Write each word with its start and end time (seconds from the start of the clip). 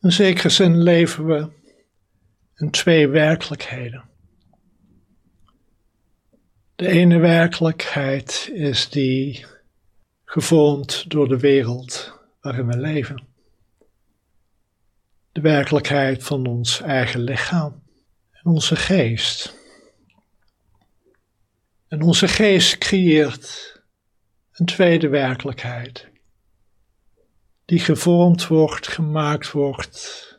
In 0.00 0.12
zekere 0.12 0.48
zin 0.48 0.82
leven 0.82 1.26
we 1.26 1.48
in 2.54 2.70
twee 2.70 3.08
werkelijkheden. 3.08 4.08
De 6.74 6.88
ene 6.88 7.18
werkelijkheid 7.18 8.50
is 8.52 8.88
die 8.90 9.46
gevormd 10.24 11.10
door 11.10 11.28
de 11.28 11.38
wereld 11.38 12.18
waarin 12.40 12.66
we 12.66 12.78
leven. 12.78 13.26
De 15.32 15.40
werkelijkheid 15.40 16.24
van 16.24 16.46
ons 16.46 16.80
eigen 16.80 17.20
lichaam 17.20 17.82
en 18.30 18.52
onze 18.52 18.76
geest. 18.76 19.54
En 21.88 22.02
onze 22.02 22.28
geest 22.28 22.78
creëert 22.78 23.76
een 24.52 24.66
tweede 24.66 25.08
werkelijkheid, 25.08 26.08
die 27.68 27.78
gevormd 27.78 28.46
wordt, 28.46 28.88
gemaakt 28.88 29.50
wordt 29.50 30.38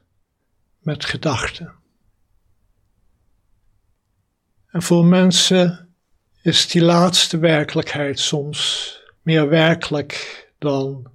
met 0.80 1.06
gedachten. 1.06 1.74
En 4.72 4.82
voor 4.82 5.06
mensen 5.06 5.94
is 6.42 6.68
die 6.68 6.82
laatste 6.82 7.38
werkelijkheid 7.38 8.20
soms 8.20 8.94
meer 9.22 9.50
werkelijk 9.50 10.48
dan 10.58 11.12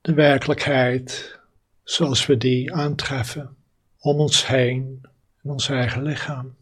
de 0.00 0.14
werkelijkheid 0.14 1.38
zoals 1.82 2.26
we 2.26 2.36
die 2.36 2.72
aantreffen 2.72 3.56
om 3.98 4.20
ons 4.20 4.46
heen 4.46 5.00
in 5.42 5.50
ons 5.50 5.68
eigen 5.68 6.02
lichaam. 6.02 6.56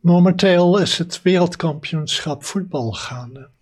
Momenteel 0.00 0.78
is 0.78 0.98
het 0.98 1.22
wereldkampioenschap 1.22 2.44
voetbal 2.44 2.92
gaande. 2.92 3.54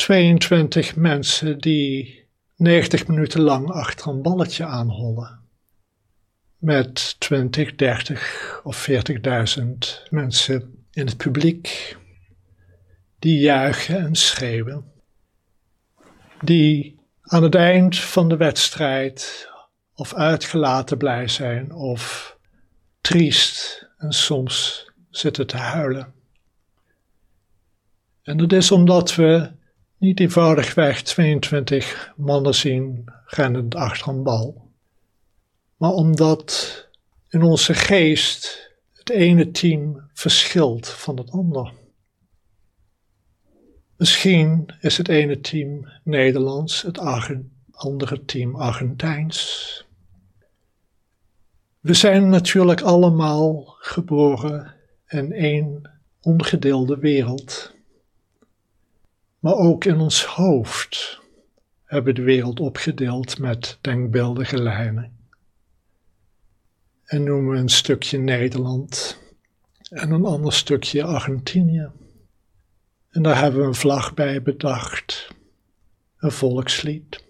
22 0.00 0.96
mensen 0.96 1.58
die 1.58 2.24
90 2.56 3.06
minuten 3.06 3.40
lang 3.40 3.70
achter 3.70 4.08
een 4.08 4.22
balletje 4.22 4.64
aanhollen. 4.64 5.40
Met 6.56 7.20
20, 7.20 7.74
30 7.74 8.60
of 8.64 8.88
40.000 8.90 9.62
mensen 10.10 10.84
in 10.92 11.06
het 11.06 11.16
publiek 11.16 11.96
die 13.18 13.38
juichen 13.38 13.98
en 13.98 14.14
schreeuwen. 14.14 14.84
Die 16.40 17.00
aan 17.22 17.42
het 17.42 17.54
eind 17.54 17.98
van 17.98 18.28
de 18.28 18.36
wedstrijd 18.36 19.48
of 19.94 20.14
uitgelaten 20.14 20.98
blij 20.98 21.28
zijn 21.28 21.72
of 21.72 22.36
triest 23.00 23.86
en 23.98 24.12
soms 24.12 24.90
zitten 25.10 25.46
te 25.46 25.56
huilen. 25.56 26.12
En 28.22 28.36
dat 28.36 28.52
is 28.52 28.70
omdat 28.70 29.14
we 29.14 29.58
niet 30.00 30.20
eenvoudigweg 30.20 31.02
22 31.02 32.12
mannen 32.16 32.54
zien 32.54 33.04
rennend 33.24 33.74
achter 33.74 34.08
een 34.08 34.22
bal, 34.22 34.70
maar 35.76 35.92
omdat 35.92 36.88
in 37.28 37.42
onze 37.42 37.74
geest 37.74 38.70
het 38.92 39.10
ene 39.10 39.50
team 39.50 40.08
verschilt 40.12 40.88
van 40.88 41.16
het 41.16 41.30
andere. 41.30 41.72
Misschien 43.96 44.74
is 44.80 44.96
het 44.96 45.08
ene 45.08 45.40
team 45.40 45.88
Nederlands, 46.04 46.82
het 46.82 46.98
andere 47.70 48.24
team 48.24 48.56
Argentijns. 48.56 49.84
We 51.80 51.94
zijn 51.94 52.28
natuurlijk 52.28 52.80
allemaal 52.80 53.76
geboren 53.78 54.74
in 55.06 55.32
één 55.32 55.90
ongedeelde 56.20 56.98
wereld. 56.98 57.78
Maar 59.40 59.54
ook 59.54 59.84
in 59.84 59.98
ons 59.98 60.24
hoofd 60.24 61.20
hebben 61.84 62.14
we 62.14 62.20
de 62.20 62.26
wereld 62.26 62.60
opgedeeld 62.60 63.38
met 63.38 63.78
denkbeeldige 63.80 64.62
lijnen. 64.62 65.18
En 67.04 67.22
noemen 67.22 67.50
we 67.52 67.58
een 67.58 67.68
stukje 67.68 68.18
Nederland 68.18 69.18
en 69.90 70.10
een 70.10 70.24
ander 70.24 70.52
stukje 70.52 71.04
Argentinië. 71.04 71.90
En 73.10 73.22
daar 73.22 73.38
hebben 73.38 73.60
we 73.60 73.66
een 73.66 73.74
vlag 73.74 74.14
bij 74.14 74.42
bedacht, 74.42 75.28
een 76.18 76.32
volkslied. 76.32 77.24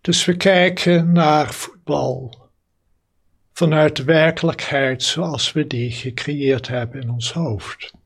Dus 0.00 0.24
we 0.24 0.36
kijken 0.36 1.12
naar 1.12 1.52
voetbal 1.52 2.48
vanuit 3.52 3.96
de 3.96 4.04
werkelijkheid 4.04 5.02
zoals 5.02 5.52
we 5.52 5.66
die 5.66 5.90
gecreëerd 5.90 6.68
hebben 6.68 7.00
in 7.00 7.10
ons 7.10 7.32
hoofd. 7.32 7.97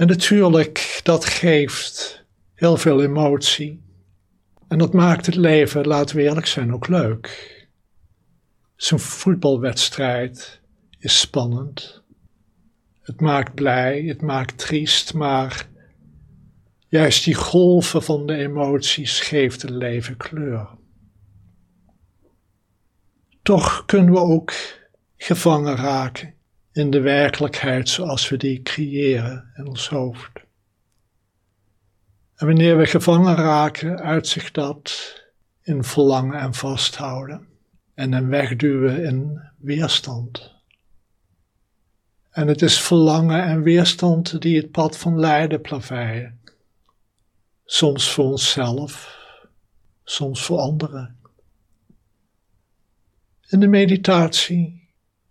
En 0.00 0.06
natuurlijk, 0.06 1.00
dat 1.02 1.24
geeft 1.24 2.24
heel 2.54 2.76
veel 2.76 3.02
emotie. 3.02 3.82
En 4.68 4.78
dat 4.78 4.92
maakt 4.92 5.26
het 5.26 5.34
leven, 5.34 5.86
laten 5.86 6.16
we 6.16 6.22
eerlijk 6.22 6.46
zijn, 6.46 6.74
ook 6.74 6.88
leuk. 6.88 7.58
Zo'n 8.76 8.98
voetbalwedstrijd 8.98 10.60
is 10.98 11.20
spannend. 11.20 12.02
Het 13.02 13.20
maakt 13.20 13.54
blij, 13.54 14.02
het 14.02 14.22
maakt 14.22 14.58
triest, 14.58 15.14
maar 15.14 15.68
juist 16.88 17.24
die 17.24 17.34
golven 17.34 18.02
van 18.02 18.26
de 18.26 18.36
emoties 18.36 19.20
geeft 19.20 19.62
het 19.62 19.70
leven 19.70 20.16
kleur. 20.16 20.68
Toch 23.42 23.84
kunnen 23.86 24.12
we 24.12 24.20
ook 24.20 24.52
gevangen 25.16 25.76
raken 25.76 26.34
in 26.72 26.90
de 26.90 27.00
werkelijkheid 27.00 27.88
zoals 27.88 28.28
we 28.28 28.36
die 28.36 28.62
creëren 28.62 29.52
in 29.56 29.66
ons 29.66 29.88
hoofd. 29.88 30.30
En 32.34 32.46
wanneer 32.46 32.76
we 32.76 32.86
gevangen 32.86 33.34
raken, 33.34 34.00
uitzicht 34.00 34.54
dat 34.54 35.14
in 35.62 35.84
verlangen 35.84 36.40
en 36.40 36.54
vasthouden 36.54 37.48
en 37.94 38.12
een 38.12 38.28
wegduwen 38.28 39.04
in 39.04 39.40
weerstand. 39.58 40.54
En 42.30 42.48
het 42.48 42.62
is 42.62 42.80
verlangen 42.80 43.44
en 43.44 43.62
weerstand 43.62 44.40
die 44.40 44.56
het 44.56 44.70
pad 44.70 44.96
van 44.96 45.18
lijden 45.18 45.60
plaveien. 45.60 46.40
Soms 47.64 48.12
voor 48.12 48.24
onszelf, 48.24 49.18
soms 50.04 50.44
voor 50.44 50.58
anderen. 50.58 51.18
In 53.48 53.60
de 53.60 53.68
meditatie 53.68 54.79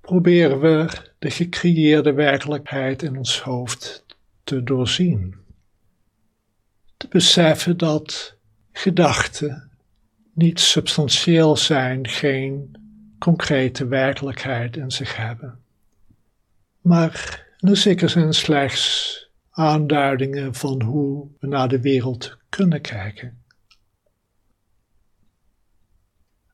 proberen 0.10 0.60
we 0.60 0.88
de 1.20 1.30
gecreëerde 1.30 2.14
werkelijkheid 2.14 3.02
in 3.02 3.18
ons 3.18 3.42
hoofd 3.42 4.06
te 4.44 4.64
doorzien. 4.64 5.36
Te 6.98 7.08
beseffen 7.08 7.78
dat 7.78 8.38
gedachten 8.72 9.72
niet 10.34 10.60
substantieel 10.60 11.58
zijn, 11.58 12.08
geen 12.08 12.78
concrete 13.20 13.88
werkelijkheid 13.88 14.78
in 14.78 14.92
zich 14.92 15.16
hebben 15.16 15.60
maar 16.82 17.48
in 17.58 17.78
zekere 17.78 18.08
zin 18.08 18.34
slechts 18.34 19.30
aanduidingen 19.50 20.54
van 20.54 20.82
hoe 20.82 21.28
we 21.40 21.48
naar 21.48 21.68
de 21.68 21.82
wereld 21.82 22.38
kunnen 22.50 22.82
kijken. 22.82 23.44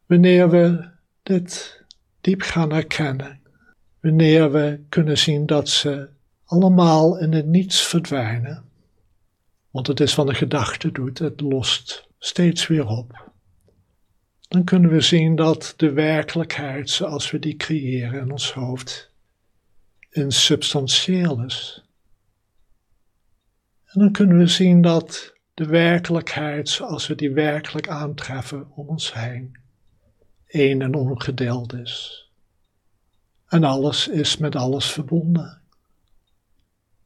Wanneer 0.05 0.49
we 0.49 0.89
dit 1.23 1.83
diep 2.21 2.41
gaan 2.41 2.71
erkennen, 2.71 3.41
wanneer 4.05 4.51
we 4.51 4.79
kunnen 4.89 5.17
zien 5.17 5.45
dat 5.45 5.69
ze 5.69 6.09
allemaal 6.45 7.17
in 7.17 7.33
het 7.33 7.45
niets 7.45 7.81
verdwijnen, 7.81 8.69
want 9.69 9.87
het 9.87 9.99
is 9.99 10.15
wat 10.15 10.27
een 10.27 10.35
gedachte 10.35 10.91
doet, 10.91 11.19
het 11.19 11.41
lost 11.41 12.07
steeds 12.19 12.67
weer 12.67 12.87
op. 12.87 13.31
Dan 14.47 14.63
kunnen 14.63 14.91
we 14.91 15.01
zien 15.01 15.35
dat 15.35 15.73
de 15.77 15.91
werkelijkheid 15.91 16.89
zoals 16.89 17.31
we 17.31 17.39
die 17.39 17.55
creëren 17.55 18.21
in 18.21 18.31
ons 18.31 18.53
hoofd 18.53 19.11
insubstantieel 20.09 21.43
is. 21.43 21.83
En 23.85 23.99
dan 23.99 24.11
kunnen 24.11 24.37
we 24.37 24.47
zien 24.47 24.81
dat 24.81 25.33
de 25.53 25.65
werkelijkheid 25.65 26.69
zoals 26.69 27.07
we 27.07 27.15
die 27.15 27.31
werkelijk 27.31 27.87
aantreffen 27.87 28.71
om 28.71 28.87
ons 28.87 29.13
heen, 29.13 29.57
één 30.47 30.81
en 30.81 30.95
ongedeeld 30.95 31.73
is. 31.73 32.24
En 33.55 33.63
alles 33.63 34.07
is 34.07 34.37
met 34.37 34.55
alles 34.55 34.91
verbonden. 34.91 35.61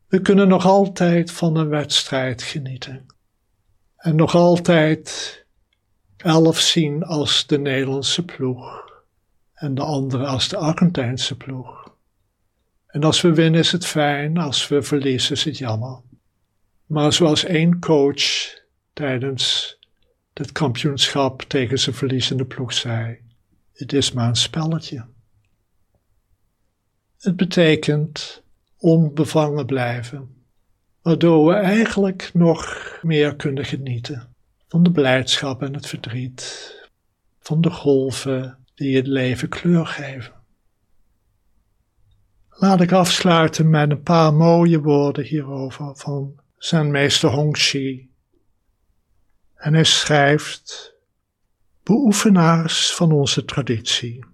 We 0.07 0.22
kunnen 0.22 0.48
nog 0.48 0.66
altijd 0.66 1.31
van 1.31 1.56
een 1.56 1.69
wedstrijd 1.69 2.44
genieten. 2.44 3.06
En 3.96 4.16
nog 4.16 4.36
altijd 4.36 5.46
elf 6.18 6.60
zien 6.60 7.04
als 7.04 7.48
de 7.48 7.60
Nederlandse 7.60 8.25
ploeg 8.25 8.92
en 9.54 9.75
de 9.75 9.81
andere 9.81 10.25
als 10.25 10.48
de 10.48 10.57
Argentijnse 10.57 11.38
ploeg. 11.38 11.94
En 12.88 13.04
als 13.04 13.22
we 13.22 13.34
winnen 13.34 13.60
is 13.60 13.72
het 13.72 13.86
fijn, 13.86 14.38
als 14.38 14.68
we 14.68 14.81
verliezen 14.81 15.36
is 15.36 15.44
het 15.44 15.57
jammer. 15.57 16.02
Maar 16.86 17.13
zoals 17.13 17.44
één 17.44 17.80
coach 17.80 18.24
tijdens 18.94 19.78
het 20.34 20.52
kampioenschap 20.52 21.42
tegen 21.42 21.80
zijn 21.80 21.95
verliezende 21.95 22.45
ploeg 22.45 22.74
zei: 22.74 23.19
Het 23.74 23.94
is 23.94 24.12
maar 24.12 24.28
een 24.28 24.36
spelletje. 24.36 25.06
Het 27.19 27.36
betekent 27.36 28.44
onbevangen 28.77 29.66
blijven, 29.66 30.44
waardoor 31.01 31.48
we 31.48 31.54
eigenlijk 31.54 32.30
nog 32.33 32.98
meer 33.01 33.36
kunnen 33.36 33.66
genieten 33.66 34.36
van 34.68 34.83
de 34.83 34.92
blijdschap 34.92 35.62
en 35.62 35.74
het 35.74 35.88
verdriet, 35.88 36.75
van 37.39 37.62
de 37.62 37.69
golven 37.69 38.57
die 38.75 38.95
het 38.95 39.07
leven 39.07 39.50
kleur 39.50 39.86
geven. 39.86 40.33
Laat 42.50 42.81
ik 42.81 42.92
afsluiten 42.92 43.69
met 43.69 43.92
een 43.92 44.01
paar 44.01 44.33
mooie 44.33 44.81
woorden 44.81 45.24
hierover 45.24 45.95
van 45.95 46.39
zijn 46.57 46.92
meester 46.92 47.30
Hongxi. 47.30 48.10
En 49.56 49.74
hij 49.74 49.83
schrijft: 49.83 50.94
Beoefenaars 51.83 52.94
van 52.94 53.12
onze 53.12 53.45
traditie, 53.45 54.25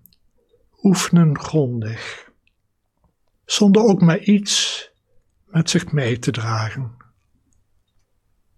oefenen 0.83 1.39
grondig, 1.39 2.24
zonder 3.45 3.83
ook 3.83 4.01
maar 4.01 4.19
iets 4.19 4.83
met 5.45 5.69
zich 5.69 5.91
mee 5.91 6.19
te 6.19 6.31
dragen. 6.31 6.95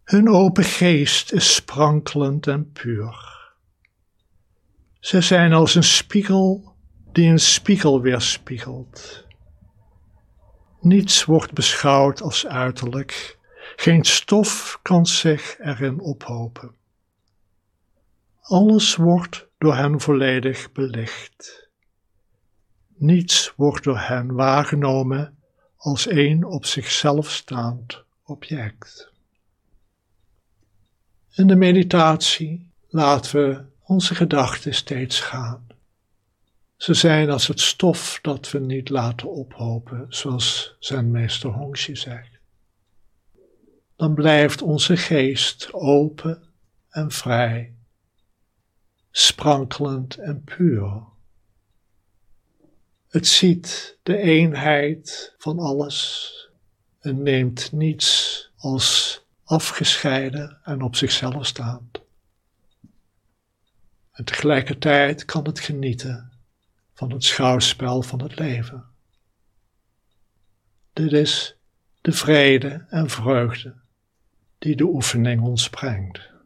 Hun 0.04 0.30
open 0.30 0.64
geest 0.64 1.32
is 1.32 1.56
sprankelend 1.56 2.48
en 2.48 2.72
puur. 2.72 3.36
Ze 5.00 5.22
zijn 5.22 5.54
als 5.54 5.76
een 5.76 5.84
spiegel 5.84 6.76
die 7.12 7.30
een 7.30 7.40
spiegel 7.40 8.02
weerspiegelt. 8.02 9.26
Niets 10.80 11.26
wordt 11.26 11.54
beschouwd 11.54 12.22
als 12.22 12.48
uiterlijk, 12.48 13.38
geen 13.76 14.04
stof 14.04 14.80
kan 14.82 15.06
zich 15.06 15.60
erin 15.60 16.00
ophopen. 16.00 16.76
Alles 18.42 18.96
wordt 18.96 19.48
door 19.58 19.76
hen 19.76 20.00
volledig 20.00 20.72
belicht. 20.72 21.67
Niets 22.98 23.54
wordt 23.56 23.84
door 23.84 24.00
hen 24.00 24.34
waargenomen 24.34 25.38
als 25.76 26.10
een 26.10 26.44
op 26.46 26.66
zichzelf 26.66 27.32
staand 27.32 28.04
object. 28.24 29.12
In 31.34 31.48
de 31.48 31.56
meditatie 31.56 32.72
laten 32.90 33.36
we 33.36 33.66
onze 33.84 34.16
gedachten 34.16 34.74
steeds 34.74 35.20
gaan. 35.20 35.68
Ze 36.76 36.94
zijn 36.94 37.30
als 37.30 37.48
het 37.48 37.60
stof 37.60 38.20
dat 38.22 38.52
we 38.52 38.60
niet 38.60 38.90
laten 38.90 39.32
ophopen, 39.32 40.06
zoals 40.10 40.76
zijn 40.80 41.12
meester 41.12 41.50
Hongxi 41.50 41.96
zegt. 41.96 42.40
Dan 43.96 44.14
blijft 44.14 44.62
onze 44.62 44.98
geest 44.98 45.74
open 45.74 46.44
en 46.90 47.12
vrij, 47.12 47.74
sprankelend 49.12 50.16
en 50.16 50.44
puur. 50.44 51.16
Het 53.08 53.28
ziet 53.28 53.98
de 54.04 54.18
eenheid 54.18 55.34
van 55.38 55.60
alles 55.60 56.32
en 57.00 57.24
neemt 57.24 57.72
niets 57.72 58.52
als 58.58 59.22
afgescheiden 59.44 60.60
en 60.64 60.82
op 60.82 60.96
zichzelf 60.96 61.46
staand. 61.46 62.02
En 64.12 64.24
tegelijkertijd 64.24 65.26
kan 65.26 65.46
het 65.46 65.60
genieten 65.60 66.32
van 66.94 67.12
het 67.12 67.24
schouwspel 67.24 68.02
van 68.02 68.22
het 68.22 68.40
leven. 68.40 68.86
Dit 70.94 71.12
is 71.12 71.56
de 72.02 72.12
vrede 72.12 72.86
en 72.90 73.10
vreugde 73.10 73.76
die 74.58 74.76
de 74.76 74.84
oefening 74.84 75.42
ons 75.42 75.70
brengt. 75.70 76.37